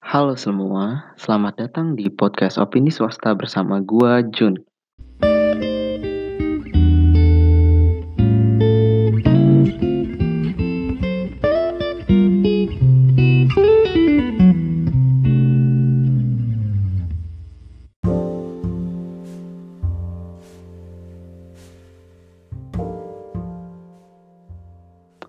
[0.00, 4.56] Halo semua, selamat datang di podcast Opini Swasta bersama gua Jun.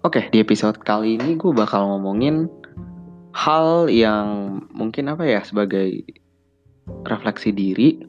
[0.01, 2.47] Oke, di episode kali ini gue bakal ngomongin
[3.41, 6.05] hal yang mungkin apa ya sebagai
[7.09, 8.05] refleksi diri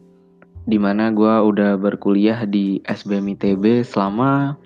[0.68, 4.60] di mana gue udah berkuliah di SBM ITB selama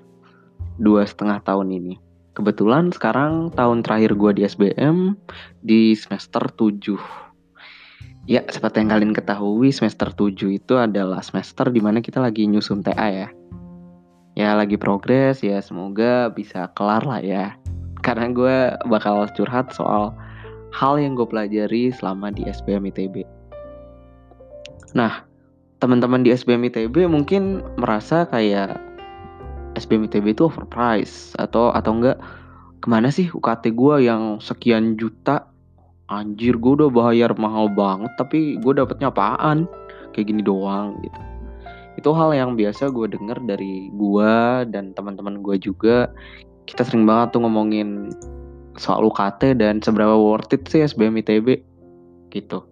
[0.82, 1.94] dua setengah tahun ini.
[2.34, 5.14] Kebetulan sekarang tahun terakhir gue di SBM
[5.64, 6.98] di semester 7.
[8.26, 12.82] Ya, seperti yang kalian ketahui, semester 7 itu adalah semester di mana kita lagi nyusun
[12.82, 13.30] TA ya
[14.36, 17.56] ya lagi progres ya semoga bisa kelar lah ya
[18.04, 20.12] karena gue bakal curhat soal
[20.76, 23.24] hal yang gue pelajari selama di SBM ITB
[24.92, 25.24] nah
[25.80, 28.80] teman-teman di SBM ITB mungkin merasa kayak
[29.76, 32.18] SBM ITB itu overpriced atau atau enggak?
[32.80, 35.52] Ke mana sih UKT gue yang sekian juta?
[36.06, 39.68] Anjir gue udah bayar mahal banget tapi gue dapetnya apaan?
[40.16, 41.20] Kayak gini doang gitu.
[42.00, 44.34] Itu hal yang biasa gue denger dari gue
[44.72, 46.08] dan teman-teman gue juga.
[46.64, 48.10] Kita sering banget tuh ngomongin
[48.76, 51.60] soal UKT dan seberapa worth it sih SBM ITB
[52.32, 52.64] gitu.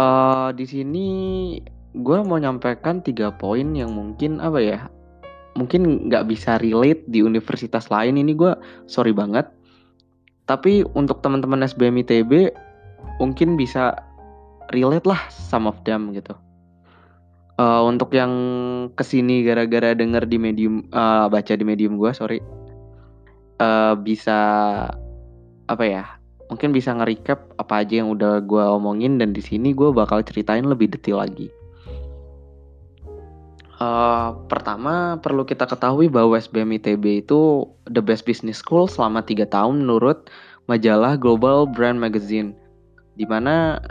[0.00, 1.06] Uh, di sini
[1.92, 4.80] gue mau nyampaikan tiga poin yang mungkin apa ya
[5.52, 8.16] mungkin nggak bisa relate di universitas lain.
[8.16, 8.52] Ini gue
[8.88, 9.48] sorry banget.
[10.48, 12.50] Tapi untuk teman-teman SBM ITB
[13.20, 13.94] mungkin bisa
[14.72, 16.32] relate lah some of them gitu.
[17.60, 18.32] Uh, untuk yang
[18.96, 22.40] ke sini gara-gara denger di medium uh, baca di medium gue sorry
[23.60, 24.38] uh, bisa
[25.68, 26.04] apa ya
[26.52, 30.68] mungkin bisa nge-recap apa aja yang udah gue omongin dan di sini gue bakal ceritain
[30.68, 31.48] lebih detail lagi.
[33.82, 39.48] Uh, pertama perlu kita ketahui bahwa SBM ITB itu the best business school selama tiga
[39.48, 40.30] tahun menurut
[40.70, 42.54] majalah Global Brand Magazine
[43.18, 43.82] di mana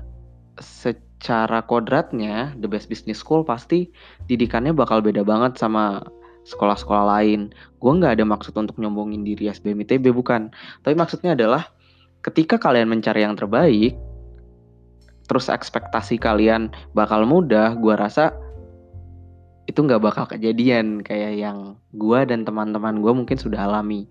[0.62, 3.90] secara kodratnya The Best Business School pasti
[4.26, 6.02] didikannya bakal beda banget sama
[6.46, 7.54] sekolah-sekolah lain.
[7.78, 10.50] Gue nggak ada maksud untuk nyombongin diri SBM ITB bukan.
[10.82, 11.70] Tapi maksudnya adalah
[12.22, 13.98] ketika kalian mencari yang terbaik,
[15.26, 18.34] terus ekspektasi kalian bakal mudah, gue rasa
[19.70, 24.04] itu nggak bakal kejadian kayak yang gue dan teman-teman gue mungkin sudah alami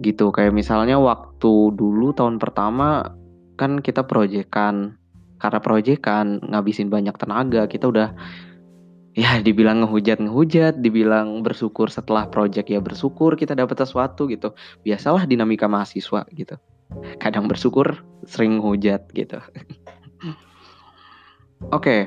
[0.00, 3.16] gitu kayak misalnya waktu dulu tahun pertama
[3.56, 4.96] kan kita proyekan
[5.40, 8.12] karena proyek kan ngabisin banyak tenaga kita udah
[9.16, 14.52] ya dibilang ngehujat ngehujat dibilang bersyukur setelah proyek ya bersyukur kita dapat sesuatu gitu.
[14.84, 16.60] Biasalah dinamika mahasiswa gitu.
[17.16, 19.40] Kadang bersyukur sering hujat gitu.
[21.72, 21.80] Oke.
[21.80, 22.02] Okay.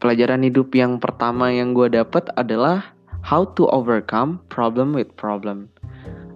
[0.00, 5.68] pelajaran hidup yang pertama yang gue dapat adalah how to overcome problem with problem.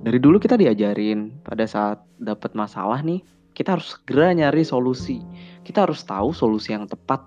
[0.04, 3.24] Dari dulu kita diajarin pada saat dapat masalah nih
[3.56, 5.24] kita harus segera nyari solusi.
[5.64, 7.24] Kita harus tahu solusi yang tepat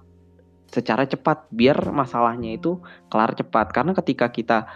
[0.78, 2.78] secara cepat biar masalahnya itu
[3.10, 3.74] kelar cepat.
[3.74, 4.70] Karena ketika kita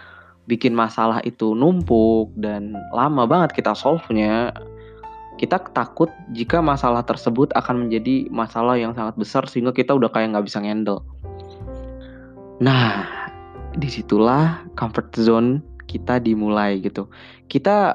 [0.50, 4.50] bikin masalah itu numpuk dan lama banget kita solve-nya,
[5.38, 10.34] kita takut jika masalah tersebut akan menjadi masalah yang sangat besar sehingga kita udah kayak
[10.34, 11.06] nggak bisa handle.
[12.58, 13.06] Nah,
[13.78, 17.06] di situlah comfort zone kita dimulai gitu.
[17.46, 17.94] Kita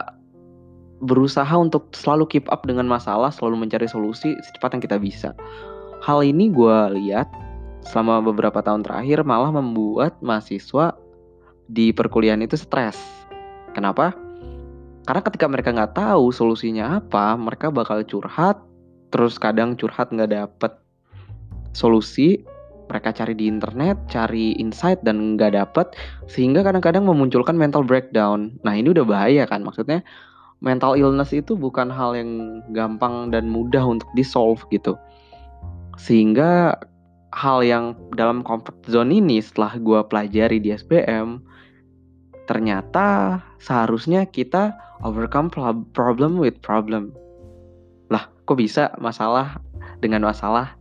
[0.98, 5.30] berusaha untuk selalu keep up dengan masalah, selalu mencari solusi secepat yang kita bisa.
[6.02, 7.30] Hal ini gue lihat
[7.86, 10.98] selama beberapa tahun terakhir malah membuat mahasiswa
[11.68, 12.98] di perkuliahan itu stres.
[13.76, 14.16] Kenapa?
[15.08, 18.60] Karena ketika mereka nggak tahu solusinya apa, mereka bakal curhat,
[19.14, 20.74] terus kadang curhat nggak dapet
[21.72, 22.44] solusi,
[22.92, 25.96] mereka cari di internet, cari insight dan nggak dapet,
[26.28, 28.60] sehingga kadang-kadang memunculkan mental breakdown.
[28.68, 30.04] Nah ini udah bahaya kan, maksudnya
[30.60, 34.98] mental illness itu bukan hal yang gampang dan mudah untuk di solve gitu
[35.98, 36.78] sehingga
[37.36, 41.42] hal yang dalam comfort zone ini setelah gue pelajari di SBM
[42.48, 44.72] ternyata seharusnya kita
[45.04, 45.52] overcome
[45.92, 47.12] problem with problem
[48.08, 49.60] lah kok bisa masalah
[50.00, 50.80] dengan masalah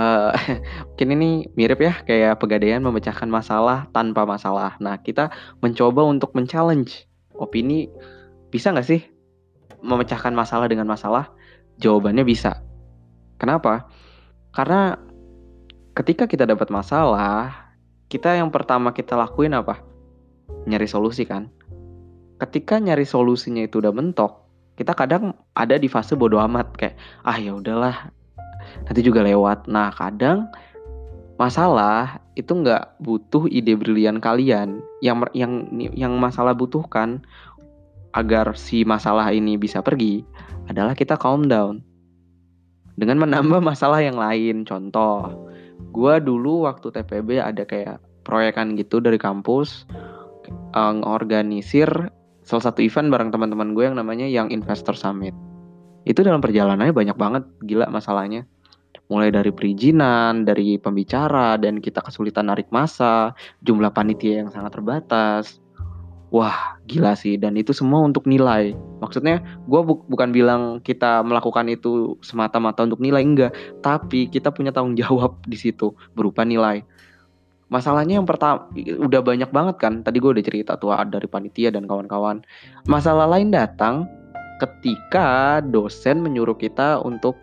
[0.00, 0.32] uh,
[0.88, 5.28] mungkin ini mirip ya kayak pegadaian memecahkan masalah tanpa masalah nah kita
[5.60, 7.04] mencoba untuk men-challenge
[7.36, 7.92] opini
[8.48, 9.04] bisa nggak sih
[9.82, 11.30] memecahkan masalah dengan masalah?
[11.78, 12.62] Jawabannya bisa.
[13.38, 13.86] Kenapa?
[14.50, 14.98] Karena
[15.98, 17.74] ketika kita dapat masalah,
[18.06, 19.82] kita yang pertama kita lakuin apa?
[20.70, 21.50] Nyari solusi kan?
[22.38, 24.48] Ketika nyari solusinya itu udah mentok,
[24.78, 26.94] kita kadang ada di fase bodoh amat kayak
[27.26, 28.14] ah ya udahlah
[28.86, 30.46] nanti juga lewat nah kadang
[31.34, 37.26] masalah itu nggak butuh ide brilian kalian yang yang yang masalah butuhkan
[38.14, 40.22] agar si masalah ini bisa pergi
[40.70, 41.82] adalah kita calm down
[42.94, 49.16] dengan menambah masalah yang lain contoh gue dulu waktu TPB ada kayak proyekan gitu dari
[49.16, 49.88] kampus
[50.76, 51.88] uh, ngorganisir
[52.44, 55.36] salah satu event bareng teman-teman gue yang namanya Young Investor Summit.
[56.08, 58.48] Itu dalam perjalanannya banyak banget gila masalahnya.
[59.12, 63.32] Mulai dari perizinan, dari pembicara, dan kita kesulitan narik masa,
[63.64, 65.60] jumlah panitia yang sangat terbatas.
[66.28, 67.40] Wah, gila sih.
[67.40, 68.76] Dan itu semua untuk nilai.
[69.00, 73.52] Maksudnya, gue bu bukan bilang kita melakukan itu semata-mata untuk nilai, enggak.
[73.80, 76.84] Tapi kita punya tanggung jawab di situ, berupa nilai
[77.68, 81.84] masalahnya yang pertama udah banyak banget kan tadi gue udah cerita tuh dari panitia dan
[81.84, 82.40] kawan-kawan
[82.88, 84.08] masalah lain datang
[84.58, 87.36] ketika dosen menyuruh kita untuk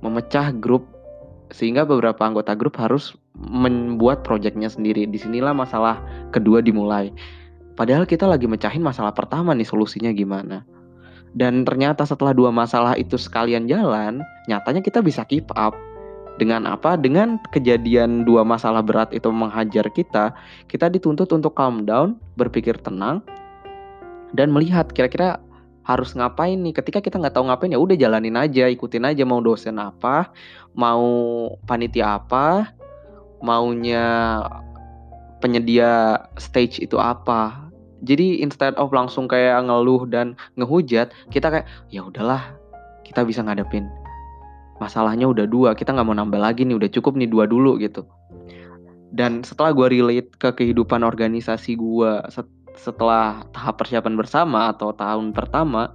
[0.00, 0.86] memecah grup
[1.52, 6.00] sehingga beberapa anggota grup harus membuat proyeknya sendiri di sinilah masalah
[6.32, 7.12] kedua dimulai
[7.74, 10.64] padahal kita lagi mecahin masalah pertama nih solusinya gimana
[11.32, 15.72] dan ternyata setelah dua masalah itu sekalian jalan nyatanya kita bisa keep up
[16.40, 16.96] dengan apa?
[16.96, 20.32] Dengan kejadian dua masalah berat itu menghajar kita,
[20.68, 23.20] kita dituntut untuk calm down, berpikir tenang,
[24.32, 25.38] dan melihat kira-kira
[25.86, 26.74] harus ngapain nih.
[26.74, 30.32] Ketika kita nggak tahu ngapain ya udah jalanin aja, ikutin aja mau dosen apa,
[30.72, 31.04] mau
[31.68, 32.72] panitia apa,
[33.44, 34.40] maunya
[35.42, 37.61] penyedia stage itu apa.
[38.02, 42.58] Jadi instead of langsung kayak ngeluh dan ngehujat, kita kayak ya udahlah,
[43.06, 43.86] kita bisa ngadepin.
[44.82, 48.02] Masalahnya udah dua kita nggak mau nambah lagi nih udah cukup nih dua dulu gitu.
[49.12, 55.36] Dan setelah gue relate ke kehidupan organisasi gue set setelah tahap persiapan bersama atau tahun
[55.36, 55.92] pertama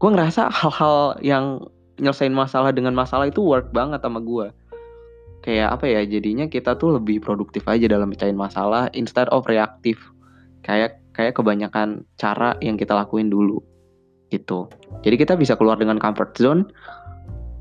[0.00, 1.44] gue ngerasa hal-hal yang
[2.00, 4.52] nyelesain masalah dengan masalah itu work banget sama gue
[5.40, 10.00] kayak apa ya jadinya kita tuh lebih produktif aja dalam mecahin masalah instead of reaktif
[10.62, 13.60] kayak kayak kebanyakan cara yang kita lakuin dulu
[14.30, 14.70] gitu
[15.02, 16.68] jadi kita bisa keluar dengan comfort zone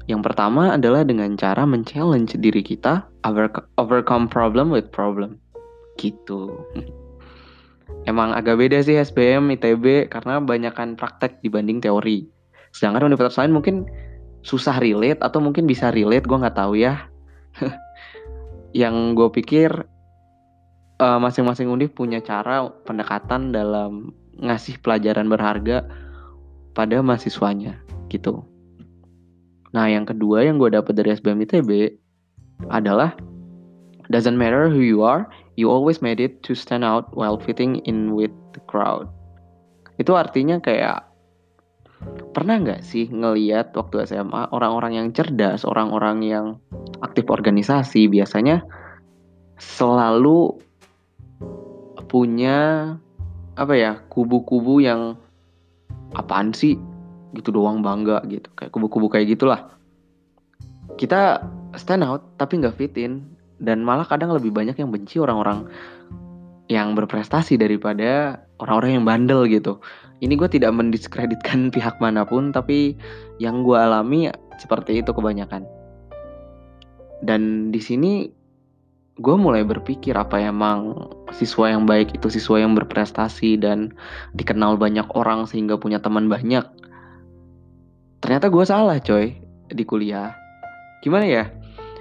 [0.09, 3.05] yang pertama adalah dengan cara men-challenge diri kita
[3.77, 5.37] overcome problem with problem.
[6.01, 6.49] Gitu.
[8.09, 12.25] Emang agak beda sih SBM, ITB karena banyakkan praktek dibanding teori.
[12.73, 13.75] Sedangkan universitas lain mungkin
[14.41, 17.05] susah relate atau mungkin bisa relate, gue nggak tahu ya.
[18.81, 19.69] Yang gue pikir
[20.99, 25.87] uh, masing-masing univ punya cara pendekatan dalam ngasih pelajaran berharga
[26.75, 28.43] pada mahasiswanya gitu.
[29.75, 31.99] Nah, yang kedua yang gue dapet dari SBM ITB
[32.71, 33.13] adalah
[34.09, 38.17] doesn't matter who you are, you always made it to stand out while fitting in
[38.17, 39.05] with the crowd.
[40.01, 41.05] Itu artinya kayak
[42.31, 46.45] pernah nggak sih ngeliat waktu SMA orang-orang yang cerdas, orang-orang yang
[47.03, 48.63] aktif organisasi biasanya
[49.59, 50.57] selalu
[52.09, 52.57] punya
[53.53, 55.15] apa ya kubu-kubu yang
[56.17, 56.75] apaan sih?
[57.37, 58.49] Gitu doang bangga gitu.
[58.57, 59.69] Kayak kubu-kubu kayak gitulah.
[60.97, 61.45] Kita
[61.77, 63.23] stand out tapi nggak fit in.
[63.59, 65.67] Dan malah kadang lebih banyak yang benci orang-orang
[66.69, 69.83] yang berprestasi daripada orang-orang yang bandel gitu.
[70.21, 72.95] Ini gue tidak mendiskreditkan pihak mana pun tapi
[73.41, 75.65] yang gue alami seperti itu kebanyakan.
[77.19, 78.38] Dan di sini
[79.19, 80.95] gue mulai berpikir apa emang
[81.35, 83.91] siswa yang baik itu siswa yang berprestasi dan
[84.31, 86.63] dikenal banyak orang sehingga punya teman banyak.
[88.23, 89.35] Ternyata gue salah coy
[89.67, 90.31] di kuliah.
[91.03, 91.45] Gimana ya?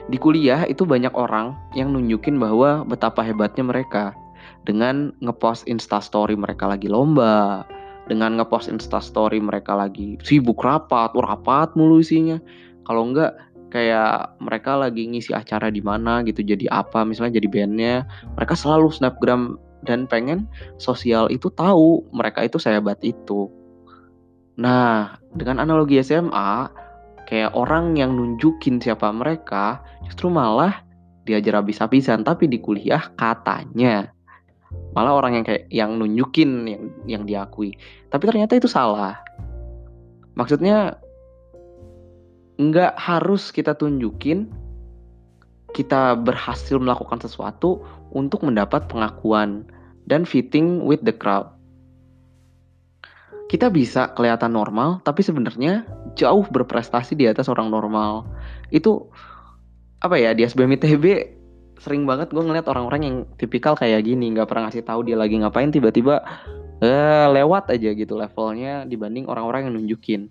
[0.09, 4.15] Di kuliah itu banyak orang yang nunjukin bahwa betapa hebatnya mereka.
[4.63, 7.67] Dengan ngepost instastory mereka lagi lomba
[8.09, 12.41] dengan ngepost instastory mereka lagi sibuk rapat rapat mulu isinya.
[12.89, 13.37] Kalau enggak
[13.69, 17.95] kayak mereka lagi ngisi acara di mana gitu jadi apa misalnya jadi bandnya
[18.37, 20.49] mereka selalu snapgram dan pengen
[20.81, 23.53] sosial itu tahu mereka itu sehebat itu
[24.59, 26.67] Nah, dengan analogi SMA,
[27.31, 30.83] kayak orang yang nunjukin siapa mereka, justru malah
[31.23, 32.27] diajar habis-habisan.
[32.27, 34.11] Tapi di kuliah katanya
[34.93, 37.79] malah orang yang kayak yang nunjukin yang yang diakui.
[38.11, 39.23] Tapi ternyata itu salah.
[40.35, 40.99] Maksudnya
[42.59, 44.51] nggak harus kita tunjukin
[45.73, 49.69] kita berhasil melakukan sesuatu untuk mendapat pengakuan
[50.09, 51.53] dan fitting with the crowd.
[53.49, 55.85] Kita bisa kelihatan normal tapi sebenarnya
[56.19, 58.27] jauh berprestasi di atas orang normal.
[58.75, 59.09] Itu
[60.03, 61.05] apa ya di SBM ITB
[61.79, 65.39] sering banget gue ngeliat orang-orang yang tipikal kayak gini nggak pernah ngasih tahu dia lagi
[65.39, 66.27] ngapain tiba-tiba
[66.83, 70.27] eh, lewat aja gitu levelnya dibanding orang-orang yang nunjukin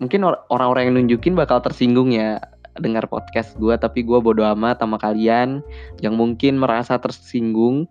[0.00, 2.40] mungkin orang-orang yang nunjukin bakal tersinggung ya
[2.80, 5.60] dengar podcast gue tapi gue bodo amat sama kalian
[6.00, 7.84] yang mungkin merasa tersinggung.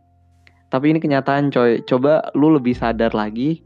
[0.69, 1.81] Tapi ini kenyataan coy.
[1.85, 3.61] Coba lu lebih sadar lagi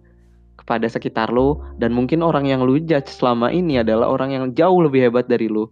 [0.55, 4.79] kepada sekitar lu dan mungkin orang yang lu judge selama ini adalah orang yang jauh
[4.79, 5.67] lebih hebat dari lu.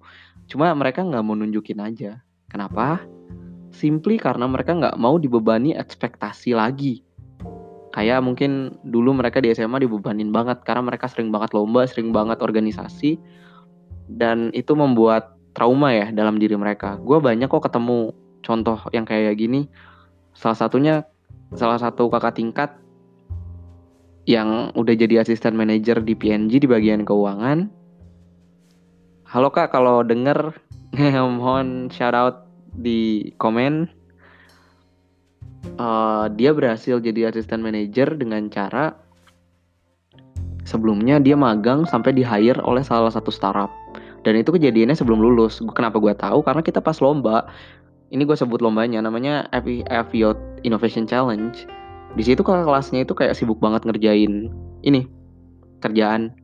[0.51, 2.19] Cuma mereka nggak mau nunjukin aja.
[2.51, 2.99] Kenapa?
[3.71, 6.99] Simply karena mereka nggak mau dibebani ekspektasi lagi
[7.91, 12.39] kayak mungkin dulu mereka di SMA dibebanin banget karena mereka sering banget lomba, sering banget
[12.39, 13.19] organisasi
[14.11, 16.99] dan itu membuat trauma ya dalam diri mereka.
[16.99, 19.67] Gue banyak kok ketemu contoh yang kayak gini.
[20.31, 20.95] Salah satunya
[21.55, 22.69] salah satu kakak tingkat
[24.23, 27.67] yang udah jadi asisten manajer di PNG di bagian keuangan.
[29.27, 30.55] Halo kak, kalau denger
[31.39, 33.87] mohon shout out di komen
[35.77, 38.97] uh, dia berhasil jadi asisten manajer dengan cara
[40.65, 43.69] sebelumnya dia magang sampai di hire oleh salah satu startup.
[44.21, 45.57] Dan itu kejadiannya sebelum lulus.
[45.73, 46.45] Kenapa gue tahu?
[46.45, 47.49] Karena kita pas lomba
[48.13, 49.49] ini gue sebut lombanya namanya
[49.89, 51.65] Aviot Innovation Challenge.
[52.13, 54.51] Di situ kakak kelasnya itu kayak sibuk banget ngerjain
[54.85, 55.09] ini
[55.81, 56.37] kerjaan.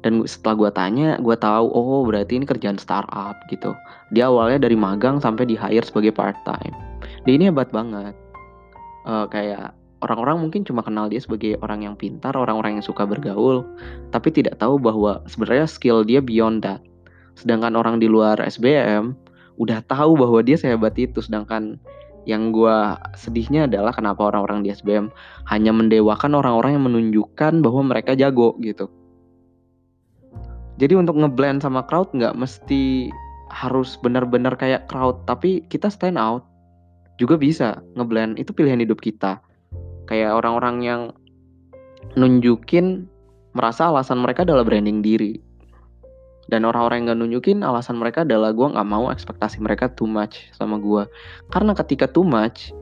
[0.00, 3.74] Dan setelah gue tanya gue tahu oh berarti ini kerjaan startup gitu.
[4.14, 6.72] Dia awalnya dari magang sampai di hire sebagai part time.
[7.26, 8.14] Dia ini hebat banget
[9.04, 13.64] uh, kayak orang-orang mungkin cuma kenal dia sebagai orang yang pintar, orang-orang yang suka bergaul,
[14.10, 16.80] tapi tidak tahu bahwa sebenarnya skill dia beyond that.
[17.36, 19.12] Sedangkan orang di luar SBM
[19.60, 21.76] udah tahu bahwa dia sehebat itu, sedangkan
[22.28, 22.76] yang gue
[23.16, 25.08] sedihnya adalah kenapa orang-orang di SBM
[25.48, 28.88] hanya mendewakan orang-orang yang menunjukkan bahwa mereka jago gitu.
[30.80, 33.12] Jadi untuk ngeblend sama crowd nggak mesti
[33.52, 36.49] harus benar-benar kayak crowd, tapi kita stand out
[37.20, 38.40] juga bisa ngeblend.
[38.40, 39.44] Itu pilihan hidup kita.
[40.08, 41.02] Kayak orang-orang yang
[42.16, 43.04] nunjukin
[43.52, 45.36] merasa alasan mereka adalah branding diri.
[46.50, 50.50] Dan orang-orang yang gak nunjukin alasan mereka adalah gue nggak mau ekspektasi mereka too much
[50.50, 51.06] sama gue
[51.46, 52.74] karena ketika too much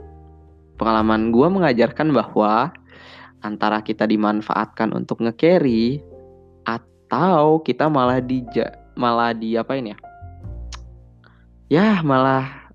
[0.80, 2.72] pengalaman gue mengajarkan bahwa
[3.44, 6.00] antara kita dimanfaatkan untuk nge-carry
[6.64, 8.40] atau kita malah di
[8.96, 9.98] malah di apa ini ya?
[11.68, 12.67] Ya malah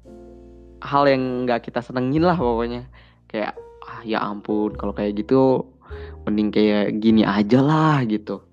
[0.83, 2.91] hal yang nggak kita senengin lah pokoknya
[3.31, 3.55] kayak
[3.87, 5.63] ah ya ampun kalau kayak gitu
[6.27, 8.43] mending kayak gini aja lah gitu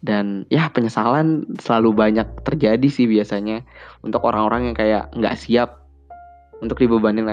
[0.00, 3.60] dan ya penyesalan selalu banyak terjadi sih biasanya
[4.00, 5.84] untuk orang-orang yang kayak nggak siap
[6.64, 7.28] untuk dibebanin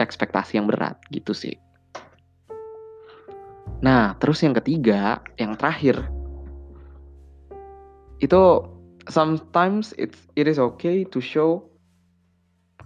[0.00, 1.56] ekspektasi yang berat gitu sih.
[3.84, 6.00] Nah, terus yang ketiga, yang terakhir,
[8.20, 8.42] itu
[9.08, 11.60] sometimes it's it is okay to show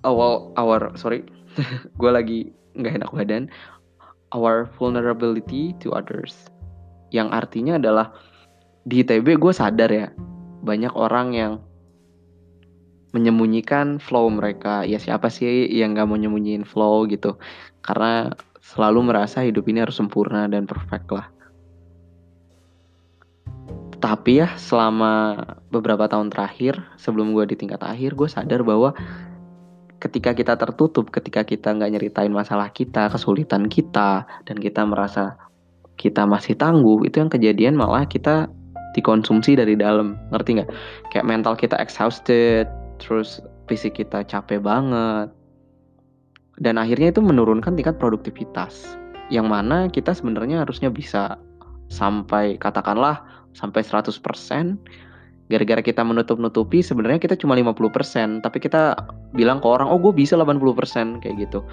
[0.05, 1.25] awal our sorry.
[2.01, 2.39] Gue lagi
[2.79, 3.45] nggak enak badan.
[4.31, 6.53] Our vulnerability to others.
[7.09, 8.13] Yang artinya adalah
[8.85, 10.09] di ITB gue sadar ya
[10.61, 11.53] banyak orang yang
[13.17, 14.85] menyembunyikan flow mereka.
[14.85, 17.41] Ya siapa sih yang nggak mau nyembunyiin flow gitu?
[17.81, 21.27] Karena selalu merasa hidup ini harus sempurna dan perfect lah.
[23.99, 25.43] Tapi ya selama
[25.75, 28.95] beberapa tahun terakhir sebelum gue di tingkat akhir gue sadar bahwa
[29.99, 35.35] ketika kita tertutup, ketika kita nggak nyeritain masalah kita, kesulitan kita, dan kita merasa
[35.99, 38.47] kita masih tangguh, itu yang kejadian malah kita
[38.95, 40.71] dikonsumsi dari dalam, ngerti nggak?
[41.11, 42.71] Kayak mental kita exhausted,
[43.03, 45.29] terus fisik kita capek banget,
[46.63, 48.99] dan akhirnya itu menurunkan tingkat produktivitas,
[49.31, 51.39] yang mana kita sebenarnya harusnya bisa
[51.91, 53.23] sampai katakanlah
[53.57, 54.15] sampai 100%
[55.49, 58.95] gara-gara kita menutup-nutupi sebenarnya kita cuma 50% tapi kita
[59.33, 61.65] bilang ke orang oh gue bisa 80% kayak gitu.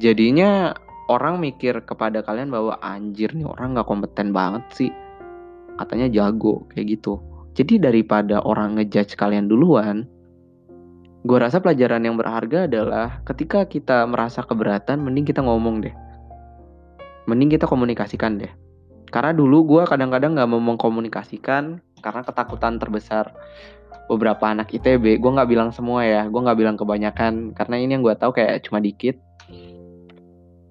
[0.00, 0.74] Jadinya
[1.12, 4.90] orang mikir kepada kalian bahwa anjir nih orang nggak kompeten banget sih.
[5.76, 7.20] Katanya jago kayak gitu.
[7.54, 10.08] Jadi daripada orang ngejudge kalian duluan
[11.24, 15.94] gue rasa pelajaran yang berharga adalah ketika kita merasa keberatan mending kita ngomong deh.
[17.24, 18.52] Mending kita komunikasikan deh.
[19.08, 23.32] Karena dulu gue kadang-kadang nggak mau mengkomunikasikan karena ketakutan terbesar
[24.04, 27.56] beberapa anak ITB gue nggak bilang semua ya gue nggak bilang kebanyakan.
[27.56, 29.16] Karena ini yang gue tahu kayak cuma dikit.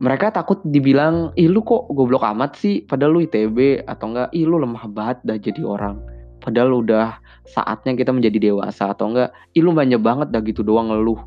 [0.03, 2.83] Mereka takut dibilang ih lu kok goblok amat sih?
[2.83, 6.03] Padahal lu ITB atau enggak ih lu lemah banget dah jadi orang.
[6.43, 10.91] Padahal udah saatnya kita menjadi dewasa atau enggak ih lu banyak banget dah gitu doang
[10.91, 11.23] ngeluh.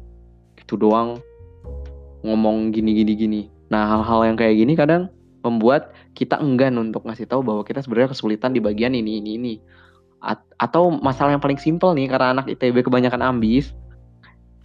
[0.61, 1.17] Gitu doang.
[2.21, 3.43] Ngomong gini gini gini.
[3.73, 5.09] Nah hal-hal yang kayak gini kadang
[5.41, 9.55] membuat kita enggan untuk ngasih tahu bahwa kita sebenarnya kesulitan di bagian ini ini ini
[10.57, 13.77] atau masalah yang paling simpel nih karena anak ITB kebanyakan ambis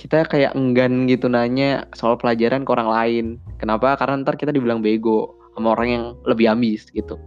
[0.02, 3.26] kita kayak enggan gitu nanya soal pelajaran ke orang lain.
[3.62, 3.94] Kenapa?
[4.02, 7.22] Karena ntar kita dibilang bego sama orang yang lebih ambis gitu.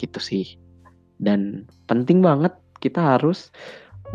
[0.00, 0.56] Gitu sih.
[1.20, 3.52] Dan penting banget kita harus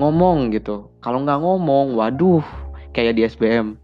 [0.01, 0.89] ngomong gitu.
[1.05, 2.41] Kalau nggak ngomong, waduh,
[2.98, 3.77] kayak di SBM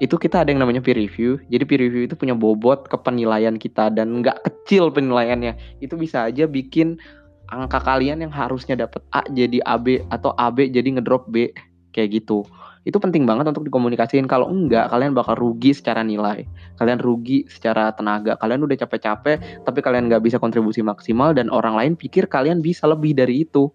[0.00, 1.36] itu kita ada yang namanya peer review.
[1.52, 5.56] Jadi peer review itu punya bobot ke penilaian kita dan nggak kecil penilaiannya.
[5.84, 6.96] Itu bisa aja bikin
[7.50, 11.50] angka kalian yang harusnya dapat A jadi AB atau AB jadi ngedrop B
[11.90, 12.46] kayak gitu.
[12.86, 14.24] Itu penting banget untuk dikomunikasiin.
[14.24, 16.46] Kalau enggak kalian bakal rugi secara nilai
[16.80, 21.76] kalian rugi secara tenaga kalian udah capek-capek tapi kalian nggak bisa kontribusi maksimal dan orang
[21.76, 23.68] lain pikir kalian bisa lebih dari itu.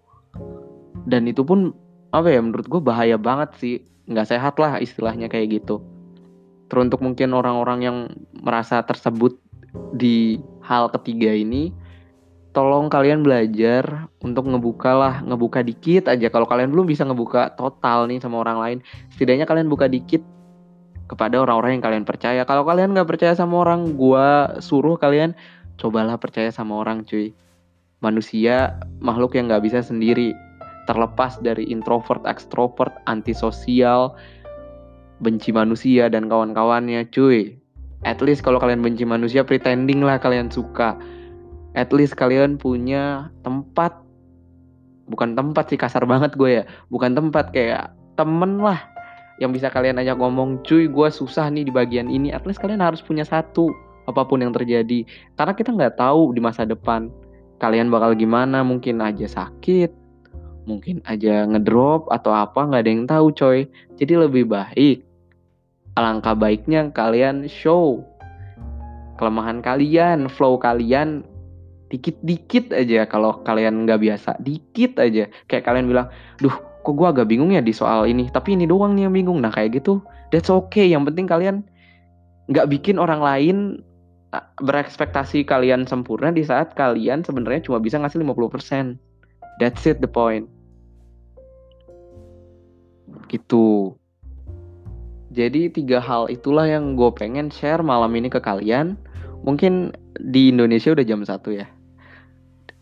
[1.06, 1.70] Dan itu pun
[2.10, 3.76] apa ya menurut gue bahaya banget sih.
[4.10, 5.84] Nggak sehat lah istilahnya kayak gitu.
[6.66, 7.98] Teruntuk mungkin orang-orang yang
[8.42, 9.38] merasa tersebut
[9.94, 11.70] di hal ketiga ini
[12.56, 16.32] tolong kalian belajar untuk ngebuka lah, ngebuka dikit aja.
[16.32, 18.78] Kalau kalian belum bisa ngebuka total nih sama orang lain,
[19.12, 20.24] setidaknya kalian buka dikit
[21.04, 22.48] kepada orang-orang yang kalian percaya.
[22.48, 25.36] Kalau kalian nggak percaya sama orang, gua suruh kalian
[25.76, 27.36] cobalah percaya sama orang, cuy.
[28.00, 30.32] Manusia makhluk yang nggak bisa sendiri,
[30.88, 34.16] terlepas dari introvert, extrovert, antisosial,
[35.20, 37.52] benci manusia dan kawan-kawannya, cuy.
[38.08, 40.96] At least kalau kalian benci manusia, pretending lah kalian suka
[41.76, 43.92] at least kalian punya tempat.
[45.06, 46.64] Bukan tempat sih kasar banget gue ya.
[46.90, 48.80] Bukan tempat kayak temen lah
[49.38, 52.34] yang bisa kalian ajak ngomong cuy gue susah nih di bagian ini.
[52.34, 53.70] At least kalian harus punya satu
[54.10, 55.06] apa pun yang terjadi.
[55.38, 57.12] Karena kita nggak tahu di masa depan
[57.62, 58.66] kalian bakal gimana.
[58.66, 60.08] Mungkin aja sakit
[60.66, 63.58] mungkin aja ngedrop atau apa nggak ada yang tahu coy.
[63.94, 65.06] Jadi lebih baik
[65.96, 68.04] alangkah baiknya kalian show
[69.16, 71.24] kelemahan kalian flow kalian
[71.90, 73.06] dikit-dikit aja.
[73.06, 75.30] Kalau kalian nggak biasa dikit aja.
[75.46, 76.06] Kayak kalian bilang
[76.42, 78.26] duh kok gue agak bingung ya di soal ini.
[78.30, 79.38] Tapi ini doang nih yang bingung.
[79.42, 80.02] Nah kayak gitu
[80.34, 80.86] that's okay.
[80.90, 81.56] Yang penting kalian
[82.50, 83.56] nggak bikin orang lain
[84.60, 88.98] berekspektasi kalian sempurna di saat kalian sebenarnya cuma bisa ngasih 50%
[89.62, 90.50] that's it the point.
[93.30, 93.94] Gitu.
[95.36, 98.96] Jadi tiga hal itulah yang gue pengen share malam ini ke kalian.
[99.44, 101.75] Mungkin di Indonesia udah jam satu ya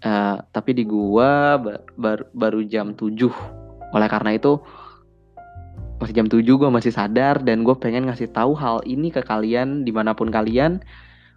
[0.05, 3.17] Uh, tapi di gua bar, bar, baru jam 7
[3.97, 4.61] oleh karena itu
[5.97, 9.81] masih jam 7 gua masih sadar dan gue pengen ngasih tahu hal ini ke kalian
[9.89, 10.85] di mana pun kalian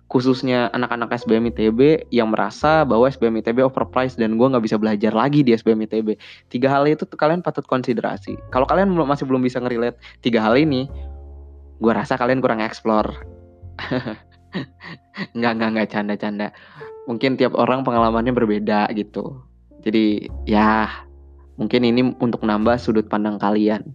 [0.08, 5.12] khususnya anak-anak SBM ITB yang merasa bahwa SBM ITB overpriced dan gue nggak bisa belajar
[5.12, 6.16] lagi di SBM ITB
[6.48, 8.40] tiga hal itu kalian patut konsiderasi.
[8.56, 10.88] Kalau kalian masih belum bisa ngerelate tiga hal ini
[11.84, 13.12] gue rasa kalian kurang explore.
[15.38, 16.48] Nggak nggak nggak canda-canda
[17.08, 19.42] mungkin tiap orang pengalamannya berbeda gitu.
[19.82, 20.92] Jadi ya
[21.56, 23.88] mungkin ini untuk nambah sudut pandang kalian.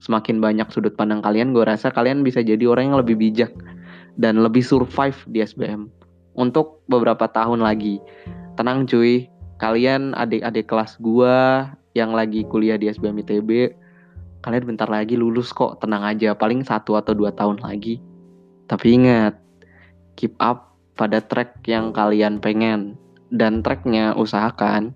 [0.00, 3.52] Semakin banyak sudut pandang kalian, gue rasa kalian bisa jadi orang yang lebih bijak
[4.16, 5.92] dan lebih survive di SBM
[6.40, 8.00] untuk beberapa tahun lagi.
[8.56, 9.28] Tenang cuy,
[9.60, 11.36] kalian adik-adik kelas gue
[11.92, 13.76] yang lagi kuliah di SBM ITB,
[14.40, 18.00] kalian bentar lagi lulus kok, tenang aja, paling satu atau dua tahun lagi.
[18.72, 19.36] Tapi ingat,
[20.16, 22.98] keep up pada track yang kalian pengen
[23.30, 24.94] dan tracknya usahakan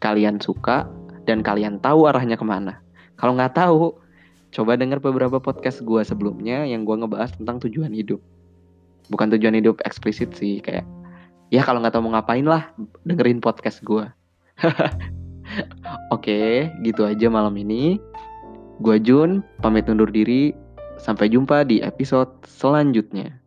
[0.00, 0.88] kalian suka
[1.28, 2.80] dan kalian tahu arahnya ke mana.
[3.20, 3.94] Kalau nggak tahu,
[4.50, 8.18] coba dengar beberapa podcast gue sebelumnya yang gue ngebahas tentang tujuan hidup.
[9.12, 10.88] Bukan tujuan hidup eksplisit sih, kayak
[11.52, 12.72] ya kalau nggak tahu mau ngapain lah,
[13.04, 14.08] dengerin podcast gue.
[16.14, 18.00] Oke, gitu aja malam ini.
[18.80, 20.56] Gue Jun, pamit undur diri.
[21.00, 23.39] Sampai jumpa di episode selanjutnya.